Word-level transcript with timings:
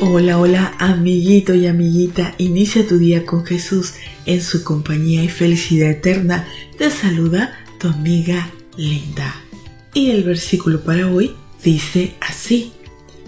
Hola, 0.00 0.38
hola, 0.38 0.76
amiguito 0.78 1.56
y 1.56 1.66
amiguita. 1.66 2.32
Inicia 2.38 2.86
tu 2.86 2.98
día 2.98 3.26
con 3.26 3.44
Jesús 3.44 3.94
en 4.26 4.40
su 4.42 4.62
compañía 4.62 5.24
y 5.24 5.28
felicidad 5.28 5.90
eterna. 5.90 6.46
Te 6.78 6.88
saluda 6.92 7.58
tu 7.80 7.88
amiga 7.88 8.48
Linda. 8.76 9.34
Y 9.94 10.12
el 10.12 10.22
versículo 10.22 10.84
para 10.84 11.10
hoy 11.10 11.34
dice 11.64 12.14
así. 12.20 12.72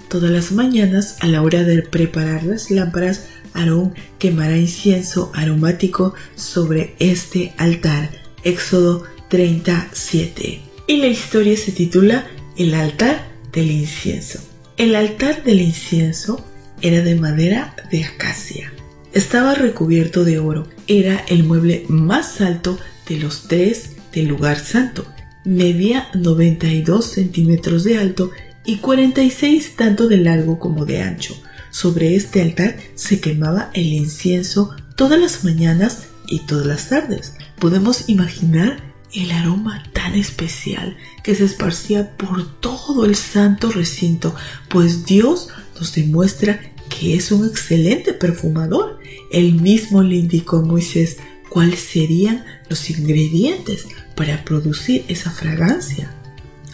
Todas 0.09 0.31
las 0.31 0.53
mañanas 0.53 1.17
a 1.19 1.27
la 1.27 1.43
hora 1.43 1.65
de 1.65 1.83
preparar 1.83 2.45
las 2.45 2.71
lámparas, 2.71 3.27
Aarón 3.53 3.95
quemará 4.21 4.57
incienso 4.57 5.33
aromático 5.35 6.15
sobre 6.37 6.95
este 7.01 7.53
altar. 7.57 8.11
Éxodo 8.45 9.03
37. 9.29 10.61
Y 10.87 10.97
la 10.99 11.09
historia 11.09 11.57
se 11.57 11.73
titula 11.73 12.29
El 12.57 12.75
altar 12.75 13.29
del 13.53 13.73
incienso. 13.73 14.39
El 14.77 14.95
altar 14.95 15.43
del 15.43 15.61
incienso 15.61 16.45
era 16.83 17.03
de 17.03 17.15
madera 17.15 17.75
de 17.91 18.05
acacia. 18.05 18.73
Estaba 19.13 19.55
recubierto 19.55 20.25
de 20.25 20.39
oro. 20.39 20.69
Era 20.87 21.25
el 21.29 21.45
mueble 21.45 21.85
más 21.89 22.41
alto 22.41 22.79
de 23.09 23.19
los 23.19 23.49
tres 23.49 23.97
del 24.13 24.29
lugar 24.29 24.59
santo. 24.59 25.05
Medía 25.45 26.09
92 26.15 27.05
centímetros 27.05 27.85
de 27.85 27.99
alto 27.99 28.31
y 28.65 28.79
46 28.79 29.77
tanto 29.77 30.07
de 30.07 30.19
largo 30.19 30.59
como 30.59 30.85
de 30.85 31.03
ancho. 31.03 31.35
Sobre 31.71 32.15
este 32.15 32.43
altar 32.43 32.77
se 32.95 33.21
quemaba 33.21 33.71
el 33.75 33.93
incienso 33.93 34.75
todas 34.97 35.21
las 35.21 35.45
mañanas 35.45 36.09
y 36.29 36.41
todas 36.41 36.67
las 36.67 36.89
tardes. 36.89 37.35
Podemos 37.59 38.09
imaginar 38.09 38.83
el 39.13 39.31
aroma 39.33 39.83
tan 39.93 40.15
especial 40.15 40.97
que 41.25 41.35
se 41.35 41.45
esparcía 41.45 42.17
por 42.17 42.61
todo 42.61 43.05
el 43.05 43.17
santo 43.17 43.71
recinto, 43.71 44.35
pues 44.69 45.05
Dios 45.05 45.49
nos 45.75 45.95
demuestra 45.95 46.70
que 47.01 47.15
es 47.15 47.33
un 47.33 47.49
excelente 47.49 48.13
perfumador. 48.13 48.99
Él 49.33 49.55
mismo 49.55 50.03
le 50.03 50.17
indicó 50.17 50.59
a 50.59 50.63
Moisés 50.63 51.17
cuáles 51.49 51.81
serían 51.81 52.45
los 52.69 52.91
ingredientes 52.91 53.87
para 54.15 54.45
producir 54.45 55.07
esa 55.09 55.31
fragancia. 55.31 56.15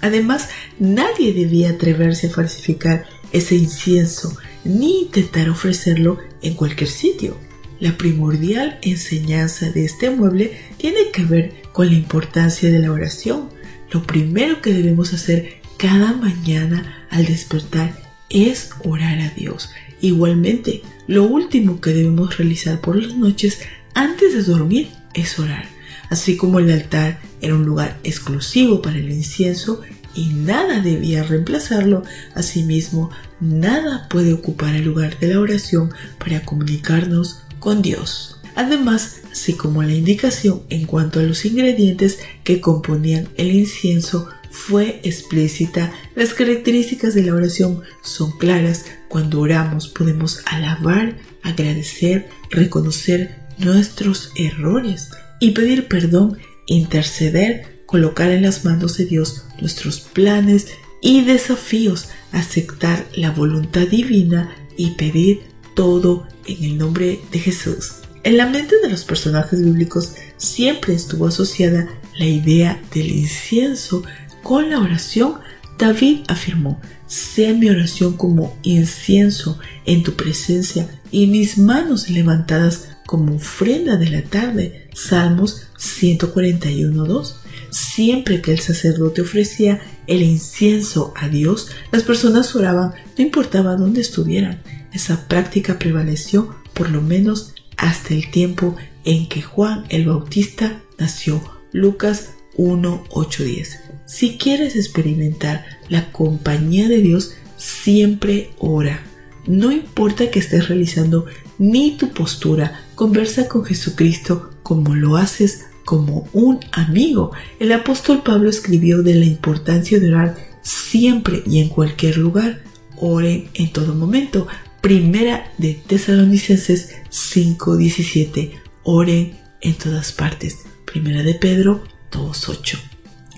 Además, 0.00 0.48
nadie 0.80 1.32
debía 1.32 1.70
atreverse 1.70 2.27
a 2.27 2.30
falsificar 2.30 3.06
ese 3.30 3.54
incienso 3.54 4.36
ni 4.64 5.02
intentar 5.02 5.48
ofrecerlo 5.48 6.19
en 6.42 6.54
cualquier 6.54 6.91
sitio. 6.91 7.36
La 7.78 7.97
primordial 7.97 8.80
enseñanza 8.82 9.70
de 9.70 9.84
este 9.84 10.10
mueble 10.10 10.58
tiene 10.77 11.12
que 11.12 11.24
ver 11.24 11.62
con 11.72 11.86
la 11.86 11.94
importancia 11.94 12.69
de 12.69 12.80
la 12.80 12.91
oración. 12.91 13.50
Lo 13.92 14.02
primero 14.02 14.60
que 14.60 14.72
debemos 14.72 15.12
hacer 15.12 15.60
cada 15.77 16.14
mañana 16.14 17.06
al 17.10 17.27
despertar 17.27 18.06
es 18.30 18.70
orar 18.84 19.19
a 19.20 19.30
Dios. 19.30 19.70
Igualmente, 20.00 20.82
lo 21.06 21.24
último 21.24 21.80
que 21.80 21.92
debemos 21.92 22.36
realizar 22.36 22.80
por 22.80 23.00
las 23.00 23.14
noches 23.14 23.60
antes 23.94 24.34
de 24.34 24.42
dormir 24.42 24.88
es 25.14 25.38
orar. 25.38 25.66
Así 26.10 26.36
como 26.36 26.58
el 26.58 26.70
altar 26.70 27.19
era 27.41 27.54
un 27.54 27.64
lugar 27.64 27.98
exclusivo 28.04 28.82
para 28.82 28.98
el 28.98 29.10
incienso 29.10 29.80
y 30.14 30.28
nada 30.28 30.80
debía 30.80 31.22
reemplazarlo, 31.22 32.02
asimismo, 32.34 33.10
nada 33.41 34.09
puede 34.09 34.32
ocupar 34.32 34.75
el 34.75 34.84
lugar 34.84 35.19
de 35.19 35.28
la 35.28 35.41
oración 35.41 35.92
para 36.19 36.42
comunicarnos 36.44 37.42
con 37.59 37.82
Dios. 37.82 38.41
Además, 38.54 39.20
así 39.31 39.53
como 39.53 39.82
la 39.82 39.92
indicación 39.92 40.62
en 40.70 40.86
cuanto 40.86 41.20
a 41.20 41.22
los 41.22 41.44
ingredientes 41.44 42.20
que 42.42 42.62
componían 42.62 43.28
el 43.36 43.50
incienso 43.50 44.28
fue 44.56 45.00
explícita. 45.05 45.93
Las 46.15 46.33
características 46.33 47.15
de 47.15 47.22
la 47.22 47.34
oración 47.34 47.83
son 48.03 48.37
claras. 48.39 48.87
Cuando 49.09 49.41
oramos 49.41 49.89
podemos 49.89 50.43
alabar, 50.47 51.19
agradecer, 51.43 52.28
reconocer 52.50 53.47
nuestros 53.59 54.33
errores 54.34 55.11
y 55.41 55.53
pedir 55.53 55.89
perdón, 55.89 56.39
interceder, 56.66 57.83
colocar 57.87 58.31
en 58.31 58.43
las 58.43 58.65
manos 58.65 58.97
de 58.97 59.05
Dios 59.05 59.45
nuestros 59.61 60.00
planes 60.00 60.69
y 61.03 61.22
desafíos, 61.22 62.09
aceptar 62.33 63.06
la 63.15 63.31
voluntad 63.31 63.87
divina 63.87 64.56
y 64.77 64.93
pedir 64.93 65.43
todo 65.75 66.27
en 66.47 66.65
el 66.65 66.78
nombre 66.78 67.21
de 67.31 67.39
Jesús. 67.39 67.97
En 68.25 68.39
la 68.39 68.47
mente 68.47 68.81
de 68.81 68.89
los 68.89 69.05
personajes 69.05 69.62
bíblicos 69.62 70.15
siempre 70.39 70.95
estuvo 70.95 71.28
asociada 71.28 71.89
la 72.19 72.25
idea 72.25 72.83
del 72.93 73.11
incienso 73.11 74.03
con 74.47 74.71
la 74.71 74.79
oración, 74.79 75.41
David 75.77 76.21
afirmó, 76.29 76.81
sea 77.09 77.53
mi 77.53 77.69
oración 77.69 78.17
como 78.17 78.57
incienso 78.62 79.59
en 79.87 80.05
tu 80.05 80.15
presencia 80.15 80.89
y 81.11 81.27
mis 81.27 81.59
manos 81.59 82.09
levantadas 82.09 82.91
como 83.07 83.34
ofrenda 83.34 83.97
de 83.97 84.09
la 84.09 84.23
tarde. 84.23 84.89
Salmos 84.95 85.67
141.2. 85.81 87.34
Siempre 87.71 88.41
que 88.41 88.53
el 88.53 88.61
sacerdote 88.61 89.23
ofrecía 89.23 89.81
el 90.07 90.23
incienso 90.23 91.13
a 91.17 91.28
Dios, 91.28 91.71
las 91.91 92.05
personas 92.05 92.55
oraban, 92.55 92.95
no 93.19 93.25
importaba 93.25 93.75
dónde 93.75 94.01
estuvieran. 94.01 94.63
Esa 94.93 95.27
práctica 95.27 95.77
prevaleció 95.77 96.55
por 96.73 96.91
lo 96.91 97.03
menos 97.03 97.53
hasta 97.77 98.15
el 98.15 98.31
tiempo 98.31 98.77
en 99.05 99.28
que 99.28 99.43
Juan 99.43 99.87
el 99.89 100.07
Bautista 100.07 100.84
nació. 100.99 101.43
Lucas 101.73 102.28
1.8.10. 102.56 103.81
Si 104.06 104.39
quieres 104.39 104.77
experimentar 104.77 105.65
la 105.89 106.12
compañía 106.12 106.89
de 106.89 106.99
Dios, 106.99 107.34
siempre 107.56 108.50
ora. 108.59 109.03
No 109.47 109.72
importa 109.72 110.31
que 110.31 110.39
estés 110.39 110.69
realizando 110.69 111.27
ni 111.59 111.97
tu 111.97 112.12
postura, 112.12 112.81
conversa 112.95 113.49
con 113.49 113.65
Jesucristo 113.65 114.50
como 114.62 114.95
lo 114.95 115.16
haces 115.16 115.66
como 115.84 116.28
un 116.33 116.61
amigo. 116.72 117.31
El 117.61 117.72
apóstol 117.72 118.22
Pablo 118.22 118.50
escribió 118.50 119.03
de 119.03 119.15
la 119.15 119.25
importancia 119.25 120.00
de 120.00 120.09
orar 120.09 120.37
siempre 120.62 121.43
y 121.47 121.61
en 121.61 121.69
cualquier 121.69 122.19
lugar. 122.19 122.62
Oren 122.99 123.49
en 123.55 123.72
todo 123.72 123.95
momento. 123.95 124.47
Primera 124.81 125.53
de 125.59 125.75
Tesalonicenses 125.75 126.97
5:17. 127.11 128.53
Oren 128.83 129.39
en 129.61 129.75
todas 129.75 130.12
partes. 130.12 130.59
Primera 130.84 131.22
de 131.22 131.34
Pedro 131.34 131.83
2.8. 132.16 132.78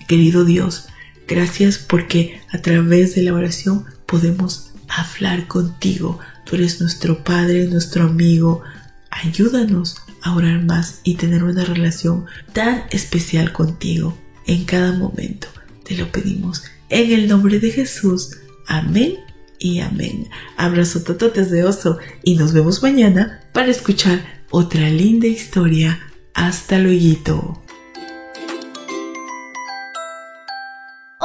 Querido 0.07 0.45
Dios, 0.45 0.87
gracias 1.27 1.77
porque 1.77 2.41
a 2.51 2.59
través 2.59 3.15
de 3.15 3.23
la 3.23 3.33
oración 3.33 3.85
podemos 4.05 4.71
hablar 4.87 5.47
contigo. 5.47 6.19
Tú 6.45 6.55
eres 6.55 6.81
nuestro 6.81 7.23
Padre, 7.23 7.67
nuestro 7.67 8.05
amigo. 8.05 8.63
Ayúdanos 9.11 9.97
a 10.21 10.35
orar 10.35 10.63
más 10.63 11.01
y 11.03 11.15
tener 11.15 11.43
una 11.43 11.63
relación 11.63 12.25
tan 12.53 12.83
especial 12.89 13.53
contigo 13.53 14.17
en 14.47 14.65
cada 14.65 14.93
momento. 14.93 15.47
Te 15.83 15.95
lo 15.95 16.11
pedimos 16.11 16.63
en 16.89 17.11
el 17.11 17.27
nombre 17.27 17.59
de 17.59 17.71
Jesús. 17.71 18.37
Amén 18.67 19.15
y 19.59 19.79
amén. 19.79 20.27
Abrazo 20.57 21.03
tototes 21.03 21.51
de 21.51 21.63
oso 21.63 21.99
y 22.23 22.35
nos 22.35 22.53
vemos 22.53 22.81
mañana 22.81 23.41
para 23.53 23.69
escuchar 23.69 24.43
otra 24.49 24.89
linda 24.89 25.27
historia. 25.27 25.99
Hasta 26.33 26.79
luego. 26.79 27.61